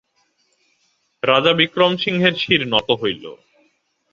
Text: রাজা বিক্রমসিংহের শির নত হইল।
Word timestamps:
রাজা 1.23 1.51
বিক্রমসিংহের 1.53 2.35
শির 2.35 2.61
নত 2.67 2.89
হইল। 3.01 3.23